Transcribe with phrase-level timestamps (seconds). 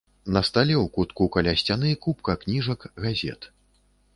[0.35, 3.41] На стале ў кутку каля сцяны купка кніжак, газет.